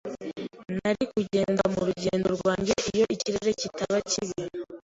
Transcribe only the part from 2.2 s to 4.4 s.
rwanjye iyo ikirere kitaba kibi.